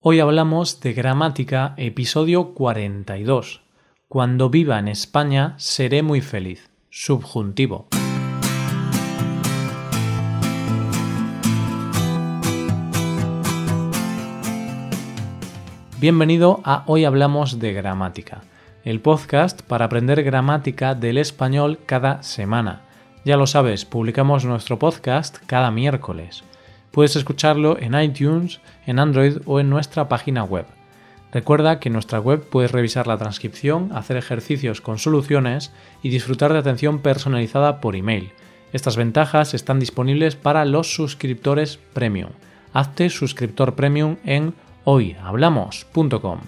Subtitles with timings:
[0.00, 3.62] Hoy hablamos de gramática, episodio 42.
[4.06, 6.70] Cuando viva en España seré muy feliz.
[6.88, 7.88] Subjuntivo.
[15.98, 18.42] Bienvenido a Hoy Hablamos de Gramática,
[18.84, 22.82] el podcast para aprender gramática del español cada semana.
[23.24, 26.44] Ya lo sabes, publicamos nuestro podcast cada miércoles.
[26.90, 30.66] Puedes escucharlo en iTunes, en Android o en nuestra página web.
[31.32, 36.52] Recuerda que en nuestra web puedes revisar la transcripción, hacer ejercicios con soluciones y disfrutar
[36.52, 38.32] de atención personalizada por email.
[38.72, 42.30] Estas ventajas están disponibles para los suscriptores premium.
[42.72, 46.40] Hazte suscriptor premium en hoyhablamos.com.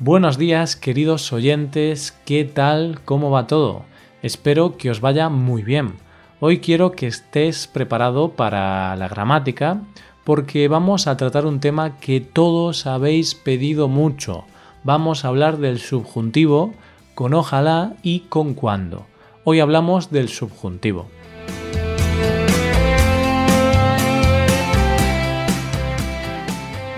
[0.00, 3.00] Buenos días queridos oyentes, ¿qué tal?
[3.04, 3.84] ¿Cómo va todo?
[4.22, 6.03] Espero que os vaya muy bien.
[6.40, 9.82] Hoy quiero que estés preparado para la gramática
[10.24, 14.44] porque vamos a tratar un tema que todos habéis pedido mucho.
[14.82, 16.74] Vamos a hablar del subjuntivo
[17.14, 19.06] con ojalá y con cuando.
[19.44, 21.06] Hoy hablamos del subjuntivo.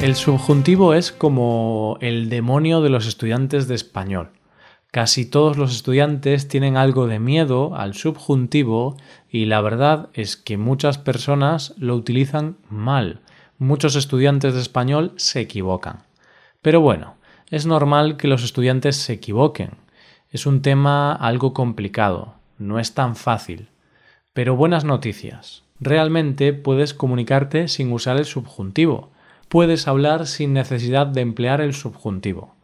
[0.00, 4.30] El subjuntivo es como el demonio de los estudiantes de español.
[4.90, 8.96] Casi todos los estudiantes tienen algo de miedo al subjuntivo
[9.28, 13.20] y la verdad es que muchas personas lo utilizan mal.
[13.58, 16.04] Muchos estudiantes de español se equivocan.
[16.62, 17.16] Pero bueno,
[17.50, 19.72] es normal que los estudiantes se equivoquen.
[20.30, 23.68] Es un tema algo complicado, no es tan fácil.
[24.32, 25.62] Pero buenas noticias.
[25.78, 29.10] Realmente puedes comunicarte sin usar el subjuntivo
[29.48, 32.55] puedes hablar sin necesidad de emplear el subjuntivo.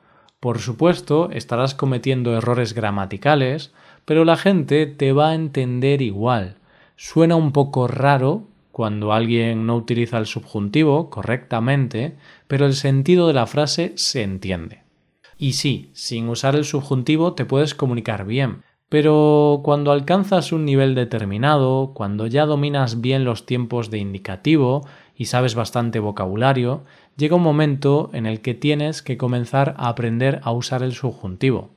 [0.43, 3.73] Por supuesto, estarás cometiendo errores gramaticales,
[4.05, 6.57] pero la gente te va a entender igual.
[6.97, 12.17] Suena un poco raro cuando alguien no utiliza el subjuntivo correctamente,
[12.49, 14.83] pero el sentido de la frase se entiende.
[15.39, 20.97] Y sí, sin usar el subjuntivo te puedes comunicar bien, pero cuando alcanzas un nivel
[20.97, 24.85] determinado, cuando ya dominas bien los tiempos de indicativo
[25.17, 26.83] y sabes bastante vocabulario,
[27.17, 31.71] llega un momento en el que tienes que comenzar a aprender a usar el subjuntivo.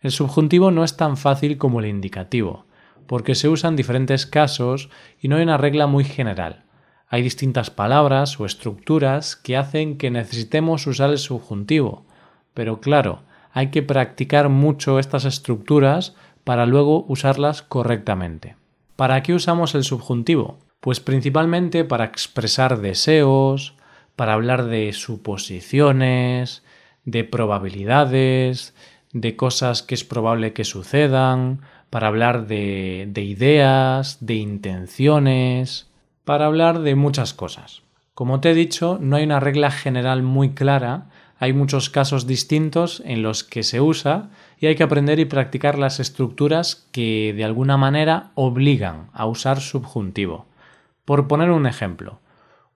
[0.00, 2.66] El subjuntivo no es tan fácil como el indicativo,
[3.06, 6.64] porque se usa en diferentes casos y no hay una regla muy general.
[7.08, 12.06] Hay distintas palabras o estructuras que hacen que necesitemos usar el subjuntivo,
[12.54, 18.56] pero claro, hay que practicar mucho estas estructuras para luego usarlas correctamente.
[18.96, 20.58] ¿Para qué usamos el subjuntivo?
[20.80, 23.76] Pues principalmente para expresar deseos,
[24.16, 26.62] para hablar de suposiciones,
[27.04, 28.74] de probabilidades,
[29.12, 31.60] de cosas que es probable que sucedan,
[31.90, 35.88] para hablar de, de ideas, de intenciones,
[36.24, 37.82] para hablar de muchas cosas.
[38.14, 41.06] Como te he dicho, no hay una regla general muy clara,
[41.38, 45.78] hay muchos casos distintos en los que se usa y hay que aprender y practicar
[45.78, 50.46] las estructuras que de alguna manera obligan a usar subjuntivo.
[51.04, 52.20] Por poner un ejemplo,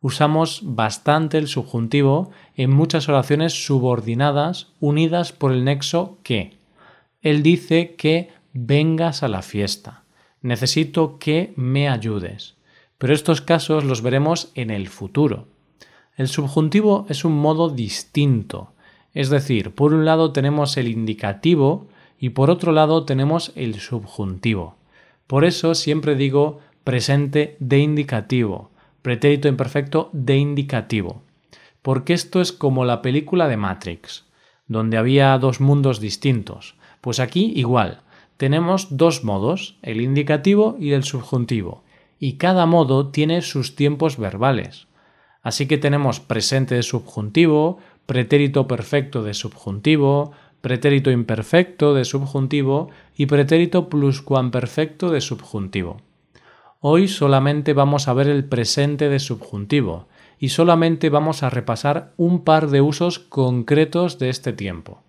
[0.00, 6.56] usamos bastante el subjuntivo en muchas oraciones subordinadas unidas por el nexo que.
[7.20, 10.04] Él dice que vengas a la fiesta.
[10.40, 12.56] Necesito que me ayudes.
[12.96, 15.46] Pero estos casos los veremos en el futuro.
[16.16, 18.72] El subjuntivo es un modo distinto.
[19.14, 21.86] Es decir, por un lado tenemos el indicativo
[22.18, 24.76] y por otro lado tenemos el subjuntivo.
[25.26, 28.70] Por eso siempre digo presente de indicativo,
[29.02, 31.22] pretérito imperfecto de indicativo.
[31.82, 34.26] Porque esto es como la película de Matrix,
[34.66, 36.76] donde había dos mundos distintos.
[37.00, 38.02] Pues aquí igual,
[38.36, 41.82] tenemos dos modos, el indicativo y el subjuntivo,
[42.20, 44.86] y cada modo tiene sus tiempos verbales.
[45.42, 53.26] Así que tenemos presente de subjuntivo, pretérito perfecto de subjuntivo, pretérito imperfecto de subjuntivo y
[53.26, 56.02] pretérito pluscuamperfecto de subjuntivo.
[56.80, 60.06] Hoy solamente vamos a ver el presente de subjuntivo
[60.38, 65.02] y solamente vamos a repasar un par de usos concretos de este tiempo.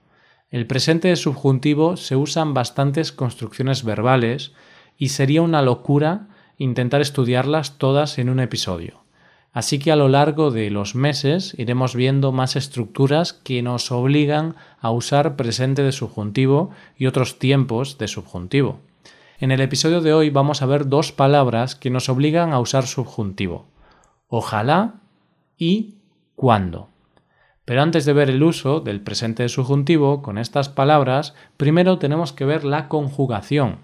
[0.50, 4.52] El presente de subjuntivo se usan bastantes construcciones verbales
[4.98, 9.04] y sería una locura intentar estudiarlas todas en un episodio.
[9.54, 14.56] Así que a lo largo de los meses iremos viendo más estructuras que nos obligan
[14.80, 18.80] a usar presente de subjuntivo y otros tiempos de subjuntivo.
[19.42, 22.86] En el episodio de hoy vamos a ver dos palabras que nos obligan a usar
[22.86, 23.68] subjuntivo.
[24.28, 24.96] Ojalá
[25.58, 26.00] y
[26.36, 26.90] cuando.
[27.64, 32.34] Pero antes de ver el uso del presente de subjuntivo con estas palabras, primero tenemos
[32.34, 33.80] que ver la conjugación.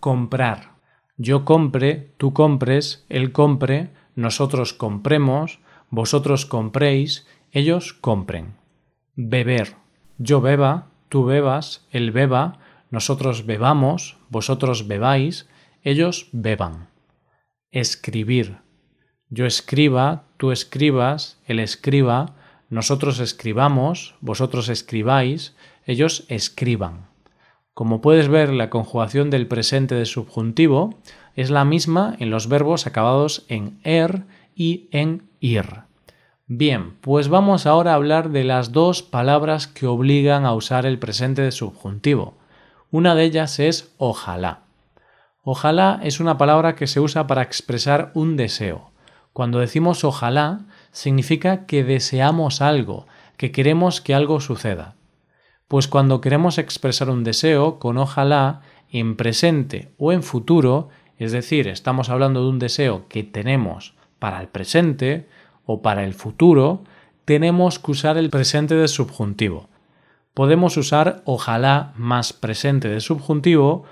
[0.00, 0.72] Comprar.
[1.16, 8.56] Yo compre, tú compres, él compre, nosotros compremos, vosotros compréis, ellos compren.
[9.14, 9.76] Beber.
[10.18, 12.58] Yo beba, tú bebas, él beba,
[12.92, 15.48] nosotros bebamos, vosotros bebáis,
[15.82, 16.90] ellos beban.
[17.70, 18.58] Escribir.
[19.30, 22.36] Yo escriba, tú escribas, él escriba,
[22.68, 25.56] nosotros escribamos, vosotros escribáis,
[25.86, 27.08] ellos escriban.
[27.72, 30.98] Como puedes ver, la conjugación del presente de subjuntivo
[31.34, 34.24] es la misma en los verbos acabados en er
[34.54, 35.84] y en ir.
[36.46, 40.98] Bien, pues vamos ahora a hablar de las dos palabras que obligan a usar el
[40.98, 42.41] presente de subjuntivo.
[42.92, 44.64] Una de ellas es ojalá.
[45.42, 48.90] Ojalá es una palabra que se usa para expresar un deseo.
[49.32, 53.06] Cuando decimos ojalá, significa que deseamos algo,
[53.38, 54.94] que queremos que algo suceda.
[55.68, 58.60] Pues cuando queremos expresar un deseo con ojalá
[58.90, 64.38] en presente o en futuro, es decir, estamos hablando de un deseo que tenemos para
[64.38, 65.30] el presente
[65.64, 66.84] o para el futuro,
[67.24, 69.71] tenemos que usar el presente de subjuntivo.
[70.34, 73.84] Podemos usar ojalá más presente de subjuntivo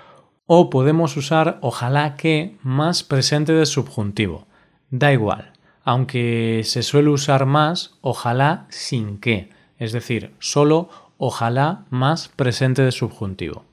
[0.47, 4.47] o podemos usar ojalá que más presente de subjuntivo.
[4.89, 5.53] Da igual,
[5.83, 12.91] aunque se suele usar más ojalá sin que, es decir, solo ojalá más presente de
[12.91, 13.63] subjuntivo.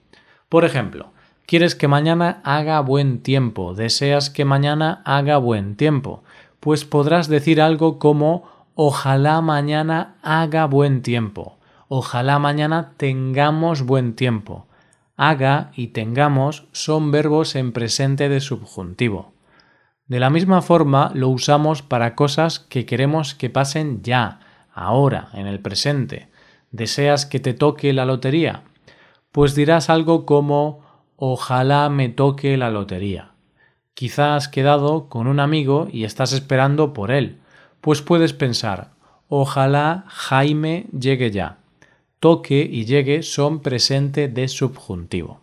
[0.50, 1.12] Por ejemplo,
[1.46, 6.22] quieres que mañana haga buen tiempo, deseas que mañana haga buen tiempo,
[6.60, 8.44] pues podrás decir algo como
[8.74, 11.57] ojalá mañana haga buen tiempo,
[11.88, 14.66] ojalá mañana tengamos buen tiempo.
[15.16, 19.32] Haga y tengamos son verbos en presente de subjuntivo.
[20.06, 24.40] De la misma forma lo usamos para cosas que queremos que pasen ya,
[24.72, 26.28] ahora, en el presente.
[26.70, 28.62] ¿Deseas que te toque la lotería?
[29.32, 30.80] Pues dirás algo como
[31.16, 33.32] ojalá me toque la lotería.
[33.94, 37.40] Quizá has quedado con un amigo y estás esperando por él,
[37.80, 38.98] pues puedes pensar
[39.28, 41.58] ojalá Jaime llegue ya.
[42.20, 45.40] Toque y llegue son presente de subjuntivo.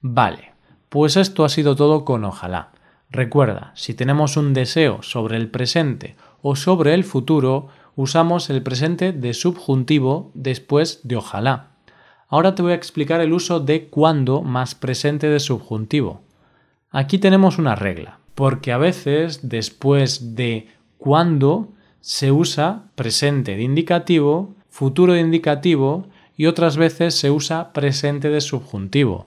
[0.00, 0.52] Vale,
[0.88, 2.72] pues esto ha sido todo con ojalá.
[3.10, 9.12] Recuerda, si tenemos un deseo sobre el presente o sobre el futuro, usamos el presente
[9.12, 11.72] de subjuntivo después de ojalá.
[12.28, 16.22] Ahora te voy a explicar el uso de cuando más presente de subjuntivo.
[16.90, 21.68] Aquí tenemos una regla, porque a veces después de cuando
[22.00, 28.40] se usa presente de indicativo, futuro de indicativo y otras veces se usa presente de
[28.40, 29.26] subjuntivo.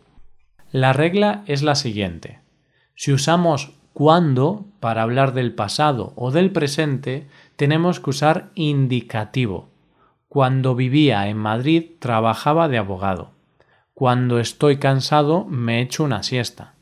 [0.71, 2.39] La regla es la siguiente.
[2.95, 7.27] Si usamos cuando para hablar del pasado o del presente,
[7.57, 9.69] tenemos que usar indicativo.
[10.27, 13.29] Cuando vivía en Madrid trabajaba de abogado.
[13.93, 16.73] Cuando estoy cansado me echo una siesta.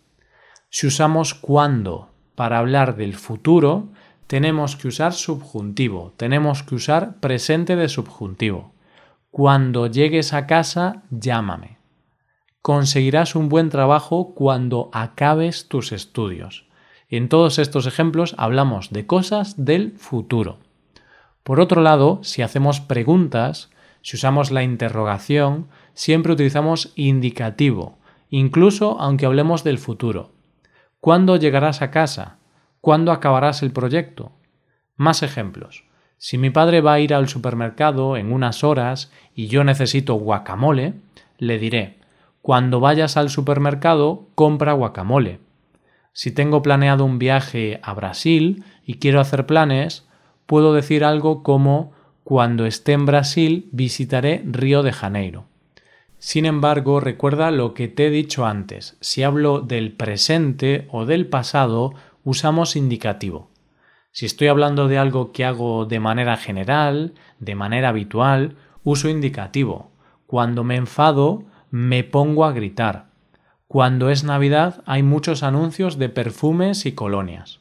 [0.69, 3.89] Si usamos cuando para hablar del futuro,
[4.27, 8.73] tenemos que usar subjuntivo, tenemos que usar presente de subjuntivo.
[9.31, 11.77] Cuando llegues a casa, llámame.
[12.61, 16.65] Conseguirás un buen trabajo cuando acabes tus estudios.
[17.09, 20.59] En todos estos ejemplos hablamos de cosas del futuro.
[21.43, 23.69] Por otro lado, si hacemos preguntas,
[24.01, 27.97] si usamos la interrogación, siempre utilizamos indicativo,
[28.29, 30.31] incluso aunque hablemos del futuro.
[30.99, 32.37] ¿Cuándo llegarás a casa?
[32.83, 34.33] ¿Cuándo acabarás el proyecto?
[34.97, 35.85] Más ejemplos.
[36.17, 40.95] Si mi padre va a ir al supermercado en unas horas y yo necesito guacamole,
[41.37, 41.99] le diré,
[42.41, 45.39] cuando vayas al supermercado, compra guacamole.
[46.11, 50.05] Si tengo planeado un viaje a Brasil y quiero hacer planes,
[50.45, 51.93] puedo decir algo como
[52.25, 55.45] cuando esté en Brasil visitaré Río de Janeiro.
[56.17, 58.97] Sin embargo, recuerda lo que te he dicho antes.
[58.99, 61.93] Si hablo del presente o del pasado,
[62.23, 63.51] usamos indicativo.
[64.11, 69.91] Si estoy hablando de algo que hago de manera general, de manera habitual, uso indicativo.
[70.27, 73.07] Cuando me enfado, me pongo a gritar.
[73.67, 77.59] Cuando es Navidad hay muchos anuncios de perfumes y colonias.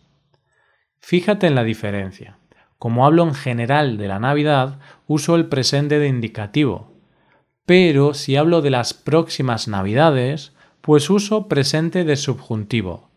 [1.01, 2.37] Fíjate en la diferencia.
[2.79, 6.93] Como hablo en general de la Navidad, uso el presente de indicativo.
[7.65, 13.12] Pero si hablo de las próximas Navidades, pues uso presente de subjuntivo.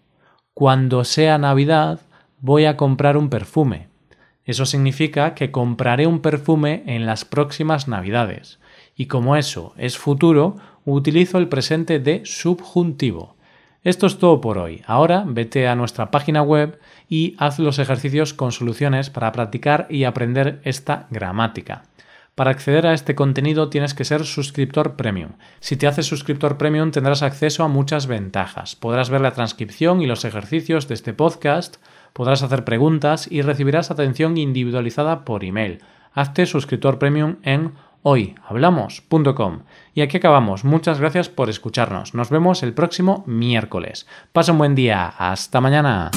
[0.56, 2.00] Cuando sea Navidad,
[2.40, 3.90] voy a comprar un perfume.
[4.46, 8.58] Eso significa que compraré un perfume en las próximas Navidades.
[8.96, 13.36] Y como eso es futuro, utilizo el presente de subjuntivo.
[13.84, 14.82] Esto es todo por hoy.
[14.88, 20.06] Ahora vete a nuestra página web y haz los ejercicios con soluciones para practicar y
[20.06, 21.84] aprender esta gramática.
[22.36, 25.32] Para acceder a este contenido tienes que ser suscriptor premium.
[25.60, 28.76] Si te haces suscriptor premium tendrás acceso a muchas ventajas.
[28.76, 31.78] Podrás ver la transcripción y los ejercicios de este podcast,
[32.14, 35.80] podrás hacer preguntas y recibirás atención individualizada por email
[36.16, 39.64] hazte suscriptor premium en hoyhablamos.com.
[39.94, 40.64] Y aquí acabamos.
[40.64, 42.16] Muchas gracias por escucharnos.
[42.16, 44.08] Nos vemos el próximo miércoles.
[44.32, 45.08] Pasa un buen día.
[45.08, 46.12] Hasta mañana.